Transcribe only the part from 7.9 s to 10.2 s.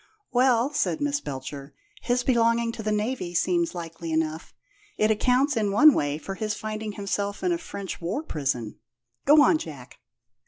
war prison. Go on, Jack."